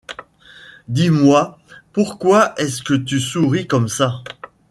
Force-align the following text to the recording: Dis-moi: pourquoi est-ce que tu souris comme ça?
Dis-moi: 0.87 1.59
pourquoi 1.93 2.55
est-ce 2.57 2.81
que 2.81 2.95
tu 2.95 3.19
souris 3.19 3.67
comme 3.67 3.87
ça? 3.87 4.23